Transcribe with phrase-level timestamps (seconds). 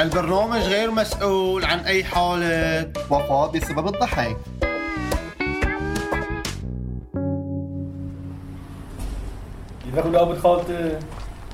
[0.00, 2.92] البرنامج غير مسؤول عن أي حالة.
[3.10, 4.36] وفاة بسبب الضحك.
[9.84, 10.98] كيفك ولاد خالتي؟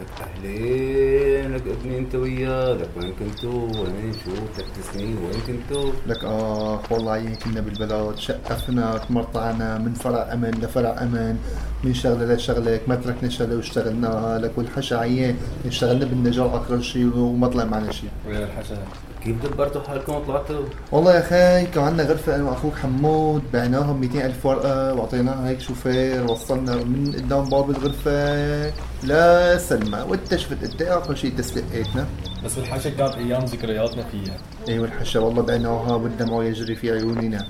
[0.00, 5.92] لك اهلين لك ابني أنت وياه لك وين كنتوا؟ وين شو؟ ثلاث سنين وين كنتوا؟
[6.06, 11.38] لك آخ والله كنا بالبلد شقفنا تمرطعنا من فرع أمن لفرع أمن.
[11.84, 15.36] من شغله لشغله ما تركنا شغلة واشتغلناها لك والحشا عيان.
[15.66, 18.10] اشتغلنا بالنجار أكثر شيء وما طلع معنا شيء.
[18.28, 18.78] ويا الحشا.
[19.24, 24.00] كيف دبرتوا حالكم؟ وطلعتوا؟ والله يا أخي كان عندنا غرفة أنا وأخوك حمود بعناها ب
[24.00, 29.98] 200 ألف ورقة وأعطيناها هيك شوفير وصلنا من قدام باب الغرفة لا سلمى.
[30.08, 32.06] وانت شفت انت اخر شيء تسلقيتنا
[32.44, 34.36] بس بالحشا كانت أيام ذكرياتنا فيها.
[34.68, 37.46] أيوه الحشا والله بعناها والدمع يجري في عيوننا.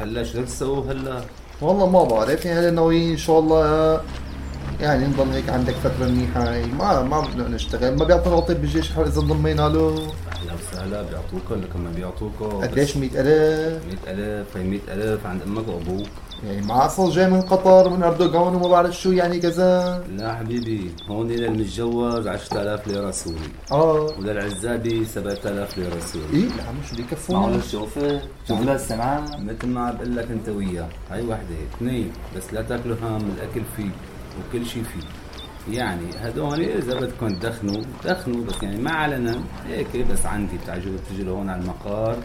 [0.00, 1.20] هلا شو بدك تسووا هلا؟
[1.60, 2.44] والله ما بعرف.
[2.44, 4.00] يعني ناويين إن شاء الله
[4.80, 6.54] يعني نضل هيك عندك فترة منيحة.
[6.54, 6.66] هي.
[6.66, 7.96] ما ما بدنا نشتغل.
[7.98, 9.88] ما بيعطونا راتب بالجيش حر إذا انضمينا له.
[10.32, 12.60] أهلا وسهلا بيعطوكم لك ما بيعطوكم.
[12.62, 16.06] قديش؟ 100000 100000 هي 100000 عند أمك وأبوك.
[16.44, 20.04] يعني مع أصل جاي من قطر من أردوغان وما بعرف شو يعني كذا.
[20.16, 23.36] لا حبيبي هون للمتجوز 10000 ليرة سوري
[23.72, 24.08] آه.
[24.18, 29.66] وللعزابي 7000 ليرة سوري إيه يا عم شو بيكفونا معقول الشوفة شوف لها السمعة مثل
[29.66, 30.88] ما عم بقول لك أنت وياه.
[31.10, 32.12] هاي وحدة اثنين.
[32.36, 33.90] بس لا تاكلوا هم الأكل فيه
[34.38, 35.06] وكل شيء فيه.
[35.76, 38.44] يعني هدول إذا بدكم تدخنوا دخنوا.
[38.44, 42.16] بس يعني ما علنا هيك بس عندي بتعجبوا تجوا لهون على المقر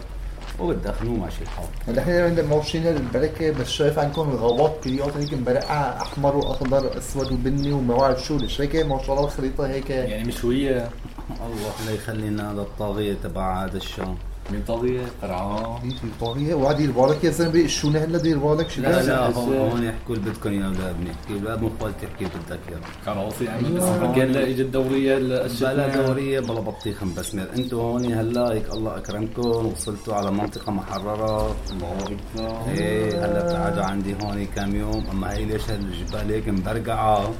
[0.60, 6.02] وبتدخنوا ماشي الحال هلا إحنا عندنا موشين البركه بس شايف عندكم الغابات كلياتها هيك مبرقعه
[6.02, 9.90] أحمر وأخضر اسود وبني وما بعرف شو مش هيك؟ ما شاء الله الخريطه هيك.
[9.90, 10.90] يعني مشوية
[11.30, 14.16] الله لا يخلينا هذا الطاغية تبع هذا الشام.
[14.52, 18.80] من طاغية فرعون هيك طاغيه وقعد دير بالك يا زلمه بيقشونا هلا دير بالك شو
[18.82, 22.36] لا؟ لا هون هون يحكوا اللي بدكم اياه أولاد بنحكي أولاد من خالتي احكي اللي
[22.46, 27.82] بدك اياه كراسي عمل بس حكينا لا اجت دورية بلا دورية بلا بطيخ مبسمر أنتوا
[27.82, 31.56] هون هلا هيك الله اكرمكم وصلتوا على منطقة محررة.
[31.70, 37.30] الله اكبر إيه هلا بتقعدوا عندي هون كم يوم اما هي ليش هالجبال هيك مبرقعة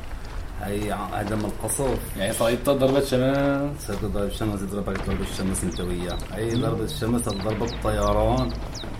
[0.62, 3.86] هي ع- هذا من القصف يعني صايدتها ضربة شمس.
[3.86, 8.50] صرت ضرب الشمس ضربك ضرب الشمس انت وياه هي ضرب الشمس ضرب الطيران.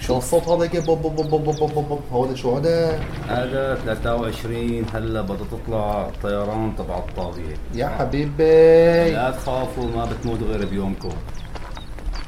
[0.01, 2.25] شو الصوت هذا؟ هيك بوب بوب بوب بوب بوب بوب.
[2.27, 7.55] هذا شو هذا؟ هذا 23 هلا بدها تطلع الطيران تبع الطاغية.
[7.75, 9.11] يا حبيبي.
[9.13, 11.13] لا تخافوا ما بتموتوا غير بيومكم.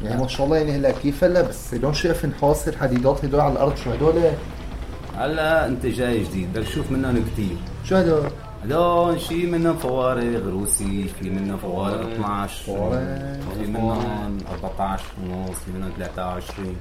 [0.03, 3.53] يعني ما شاء الله يعني هلا كيف هلا؟ بس هدول شايف نحاس الحديدات هدول على
[3.53, 4.15] الأرض شو هدول؟
[5.17, 8.31] هلا انت جاي جديد بدك تشوف منهم كثير شو هدول؟
[8.65, 13.37] هدول شي منهم فوارغ روسي في منهم فوارغ 12 فوارغ.
[13.59, 16.77] في منهم 14 ونص في منهم 23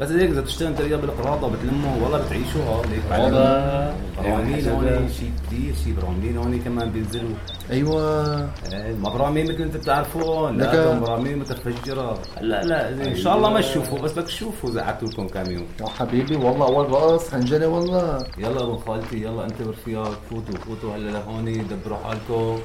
[0.00, 3.94] بس هيك إذا بتشتغل أنت وياه بالقراضه بتلموا والله بتعيشوها ليك والله.
[4.22, 7.34] براميل هون شيء كثير شيء براميل هون كمان بينزلوا.
[7.70, 8.40] أيوه.
[8.72, 12.18] إيه، ما براميل مثل أنت بتعرفون لك- لا براميل متفجرة.
[12.40, 15.66] لا لا إن شاء الله ما تشوفوا بس بدك تشوفوا إذا قعدتوا لكم كم يوم.
[15.80, 18.26] يا حبيبي والله أول رأس حنجله والله.
[18.38, 22.58] يلا أبو خالتي يلا انت ورفيقك فوتوا فوتوا هلا لهون دبروا حالكم.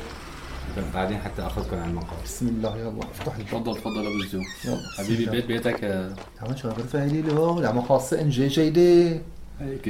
[0.94, 4.79] بعدين حتى أخذكم على المقر بسم الله يلا افتح لي تفضل تفضل أبو الجو يلا
[4.97, 9.22] حبيبي بيت بيتك آه، تعال شو غرفة هيدي له لا ما خاصة انجي جيدة
[9.59, 9.88] هيك.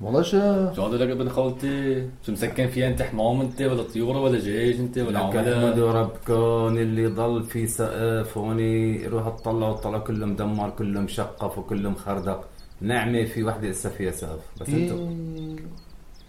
[0.00, 4.20] والله شو شو هذا لك ابن خالتي؟ شو مسكن فيها أنت؟ حمام أنت ولا طيوره
[4.20, 8.60] ولا جيش أنت ولا لك عمله احمدوا ربكم اللي ضل في سقف هون
[9.06, 12.48] روح اطلعوا اطلعوا كله مدمر كله مشقف وكله مخردق
[12.80, 15.56] نعمة في وحدة لسه فيها سقف بس أنتم إيه.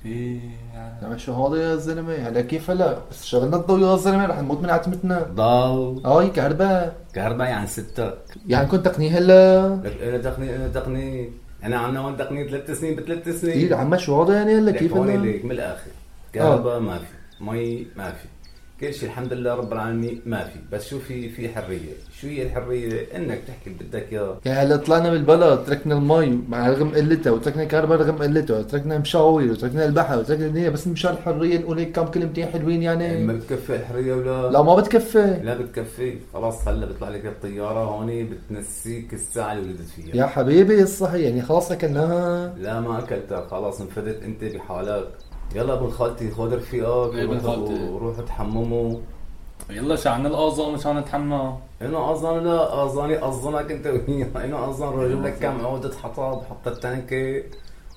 [0.06, 0.40] إيه
[0.74, 1.20] يعني.
[1.20, 4.70] شو هذا يا زلمة؟ هلا كيف هلا بس شغلنا الضوء يا زلمة رح نموت من
[4.70, 6.96] عتمتنا ضل هاي كهرباء.
[7.14, 8.12] كهرباء يعني ستة.
[8.48, 11.30] يعني كنت تقنية هلا؟ لك أنا تقنية أنا تقنية.
[11.64, 13.54] انا عنا هون تقنية ثلاث سنين بثلاث سنين.
[13.54, 15.92] إيه عم شو هذا يعني هلا؟ كيف هلا ليك من الآخر.
[16.34, 17.06] كهرباء ما في.
[17.44, 18.28] مي ما في.
[18.82, 20.60] كل شيء الحمد لله رب العالمين ما في.
[20.72, 24.76] بس شو في في حرية؟ شو هي الحرية؟ إنك تحكي اللي بدك اياه يعني هلا
[24.76, 30.20] طلعنا بالبلد تركنا المي مع رغم قلتها وتركنا الكهرباء رغم قلتها وتركنا مشاوير وتركنا البحر
[30.20, 34.52] وتركنا الدنيا بس مشان الحرية نقول هيك كم كلمتين حلوين ما يعني بتكفي الحرية ولا؟
[34.52, 35.40] لا ما بتكفي.
[35.44, 36.18] لا بتكفي.
[36.34, 40.16] خلاص هلا بيطلع لك الطيارة هون بتنسيك الساعة اللي ولدت فيها.
[40.16, 42.54] يا حبيبي الصحي يعني خلاص أكلناها.
[42.58, 43.48] لا ما أكلتها.
[43.48, 45.08] خلاص انفدت أنت بحالك.
[45.56, 47.90] يلا ابن خالتي خذ رفيقك ابن وروحوا- خالتي.
[47.90, 48.96] وروحوا تحمموا
[49.70, 54.28] يلا شعن الاذان مشان نتحمى إنه اظن لا اظني اظنك أنت وياه.
[54.46, 57.44] إنه اظن رجل لك كم عودة حطب حط التنكة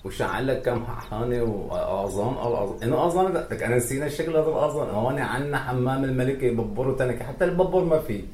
[0.05, 2.35] وشعل لك كم حانة واظن
[2.83, 7.25] إنه اظن لك أنا نسينا الشكل هذا الاظن هون عنا حمام الملكة ببر وتنكة.
[7.25, 8.25] حتى الببر ما في.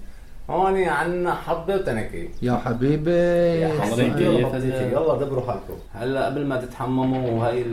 [0.51, 2.29] هون عنا حطبة وتنكة.
[2.43, 3.11] يا حبيبي.
[3.11, 3.69] يا.
[4.49, 5.75] بطيخة يلا دبروا حالكم.
[5.95, 7.65] هلا قبل ما تتحمموا وهي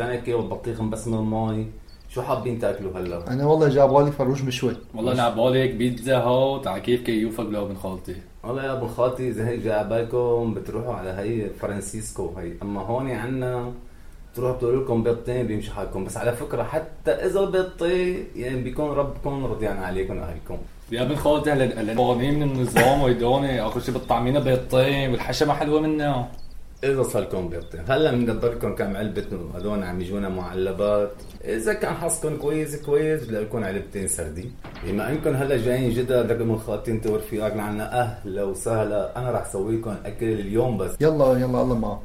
[0.00, 1.66] التنكة والبطيخ بس من المي
[2.08, 6.58] شو حابين تاكلوا هلا؟ أنا والله جابالي فروج مشوي والله أنا عبالي هيك بيتزا هو
[6.58, 8.16] تعال كيف كيوفك لو ابن خالتي.
[8.44, 12.52] والله يا أبو خالتي إذا هيك جاي على بالكم بتروحوا على هي فرانسيسكو هي.
[12.62, 13.72] أما هون عنا
[14.34, 16.04] تروحوا بتقولوا لكم بيضتين بيمشي حالكم.
[16.04, 20.58] بس على فكرة حتى إذا بيضتين يعني بيكون ربكم رضيان عليكم اهلكم
[20.92, 25.54] يا ابن خالتي هلا هلا قوانين من النظام ويدوني اخر شيء بتطعمينا بيضتين والحشا ما
[25.54, 26.28] حلوة منها.
[26.92, 27.80] إذا صار لكم بيضتين.
[27.88, 31.12] هلأ بندبر لكم كم علبة هذول عم يجونا معلبات.
[31.44, 34.52] إذا كان حظكم كويس كويس لكم علبتين سردين.
[34.84, 39.18] بما إنكم هلأ جايين جدا خالتي انت ورفيقك عنا أهلا وسهلا.
[39.18, 40.96] أنا رح أسوي لكم أكل اليوم بس.
[41.00, 41.98] يلا يلا الله معك.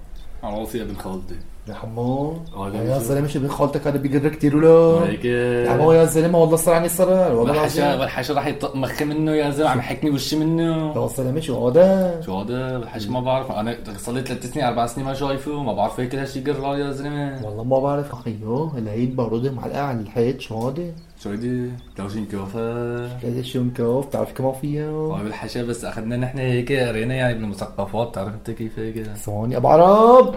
[0.44, 1.36] على راسي يا ابن خالتي
[1.68, 6.06] يا حمو آه، يا زلمه شو خالتك هذا بيقدر كثير ولا؟ هيك يا حمو يا
[6.06, 8.00] زلمه والله صار عني صرار والله العظيم.
[8.00, 10.94] والحشا راح يطق مخي منه يا زلمه عم يحكني وشي منه.
[10.96, 13.52] يا زلمه شو هذا شو هذا والحشا ما بعرف.
[13.52, 16.92] أنا صار لي ثلاث سنين أربع سنين ما شايفه ما بعرف هيك هالشيء قرر يا
[16.92, 20.84] زلمه والله ما بعرف اخيو العيد بارودة معلقة على الحيط شو هذا؟
[21.24, 23.06] شو هيدي؟ توجين كوفة.
[23.06, 28.08] هذا شو مكوف بتعرف كمان فيها؟ طيب الحشا بس أخذنا نحن هيك قرينا يعني بالمثقفات
[28.08, 30.36] بتعرف أنت كيف هيك؟ ثواني أبو عرب!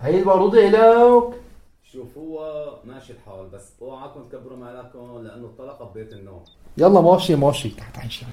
[0.00, 1.40] هي البارودة إلك.
[1.92, 6.44] شوفوها ماشي الحال بس اوعاكم تكبروا مالكم لأنه الطلقه ببيت النوم.
[6.78, 7.68] يلا ماشي ماشي.
[7.68, 8.28] تعال تعال شيل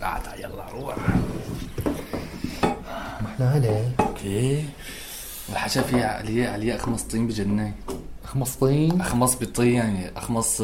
[0.00, 0.40] تعال.
[0.40, 0.96] يلا روح.
[3.22, 3.90] ما إحنا هلا
[4.22, 4.70] كيف؟
[5.48, 6.74] والحشا فيها عليه عليه
[8.26, 9.00] أخمص طين.
[9.00, 10.60] أخمص بطين يعني أخمص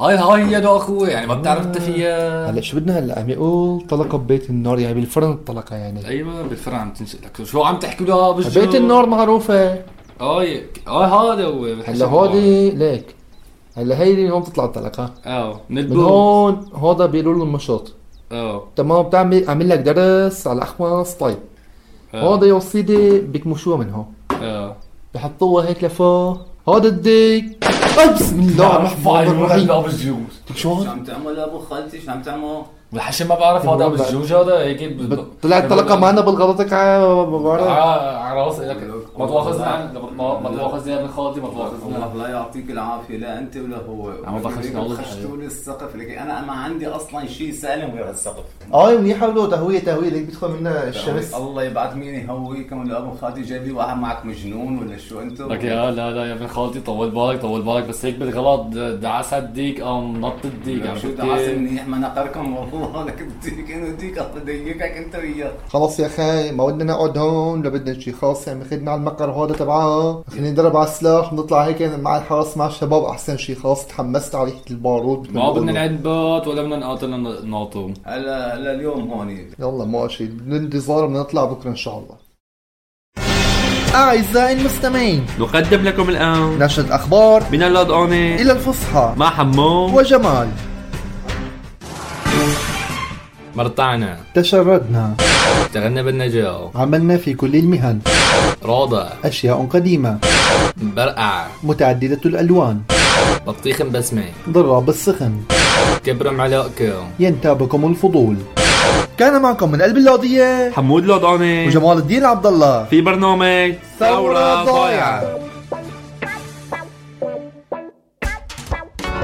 [0.00, 2.50] هاي هاي هي يا أخوي يعني ما بتعرف أنت فيها.
[2.50, 6.08] هلا شو بدنا هلا؟ عم يقول طلقة ببيت النار يعني بالفرن الطلقة يعني.
[6.08, 9.72] أيوه بالفرع عم تنشئ لك شو عم تحكي له بالجو بيت النار معروفة.
[10.20, 11.64] هاي هاي هذا هو.
[11.64, 13.14] هلا هودي ليك.
[13.76, 15.10] هلا هي اللي هون بتطلع الطلقة.
[15.26, 17.92] آه من من هون هذا بيقولوا له المشط
[18.32, 18.64] آه.
[18.76, 21.38] تمام بتعمل عامل لك درس على الاخمص طيب
[22.14, 22.36] آه.
[22.36, 24.06] هذا يا سيدي بيكمشوها من هون.
[24.42, 24.76] آه.
[25.14, 26.53] بحطوها هيك لفوق.
[26.68, 27.64] هذا الديك.
[27.98, 29.66] آه، بسم الله الرحمن الرحيم.
[29.66, 30.16] بالجوج
[30.48, 32.62] شو شو هذا؟ عم تعمل أبو خالتي؟ شو عم تعمل؟
[32.92, 34.96] والحشا ما بعرف هذا بالجوج هذا هيك
[35.42, 38.76] طلعت طلقة معنا بالغلطك ما بعرف ع- على راسي لك.
[39.18, 43.16] ما تواخذنا ما ما تواخذني يا ابن خالتي؟ ما تواخذنا الله لا يعطيك العافية.
[43.16, 44.12] لا أنت ولا هو.
[44.24, 45.96] عم بخشنا والله خشتوا لي السقف.
[45.96, 48.44] لك أنا ما عندي أصلا شيء سالم غير السقف.
[48.74, 51.34] آه منيحة له تهوية تهوية ليك بيدخل منها الشمس.
[51.34, 55.52] الله يبعث مين يهويكم؟ ولا أبو خالتي جايب لي واحد معك مجنون ولا شو أنتم؟
[55.52, 57.84] لك يا لا لا يا ابن خالتي طول بالك طول بالك.
[57.84, 58.66] بس هيك بالغلط
[59.02, 60.86] دعس الديك قام نط الديك.
[60.86, 65.52] عم شو دعس منيح ما نقركم والله لك الديك إنه ديك الله يضيقك أنت وياه
[65.68, 67.60] خلص يا أخي ما بدنا نقعد هون.
[67.60, 70.22] ولا بدنا شي خلص يعني خدنا على المقر هذا تبعها.
[70.30, 73.54] خلينا نضرب على السلاح ونطلع هيك مع الحرس مع الشباب أحسن شي.
[73.54, 75.34] خلص تحمست على ريحة البارود.
[75.34, 77.10] ما بدنا نعد بات ولا بدنا نقاتل
[77.50, 79.30] ناطو هلا هلا اليوم هون.
[79.58, 80.26] يلا ماشي.
[80.26, 82.16] بالانتظار بدنا نطلع بكرة إن شاء الله.
[83.94, 90.48] أعزائي المستمعين نقدم لكم الآن نشرة أخبار من اللادقانة إلى الفصحى مع حمو وجمال.
[93.56, 95.14] مرطعنا تشردنا.
[95.66, 96.70] اشتغلنا بالنجاة.
[96.74, 97.98] عملنا في كل المهن.
[98.64, 100.18] راضع أشياء قديمة.
[100.76, 101.46] برقع.
[101.62, 102.80] متعددة الألوان.
[103.46, 104.24] بطيخ بسمة.
[104.50, 105.32] ضراب السخن.
[106.04, 108.36] كبر معلقكم ينتابكم الفضول.
[109.18, 110.70] كان معكم من قلب اللوضية.
[110.70, 115.38] حمود لادقانة وجمال الدين عبد الله في برنامج ثورة ضايعة.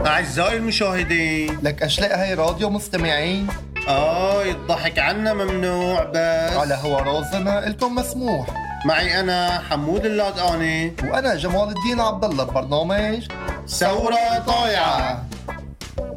[0.07, 3.47] أعزائي المشاهدين لك أشلاء هاي راديو مستمعين.
[3.89, 6.57] آه الضحك عنا ممنوع بس.
[6.57, 8.47] على هوا رازنا إلكم مسموح.
[8.85, 13.29] معي أنا حمود اللادقاني وأنا جمال الدين عبد الله ببرنامج
[13.69, 15.25] ثورة طايعة.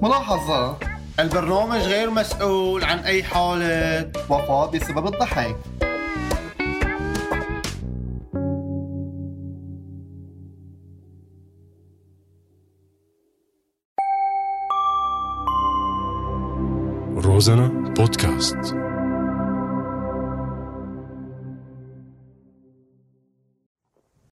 [0.01, 0.77] ملاحظة.
[1.19, 4.11] البرنامج غير مسؤول عن أي حالة.
[4.29, 5.55] وفاة بسبب الضحك.
[17.33, 18.57] Розена подкаст.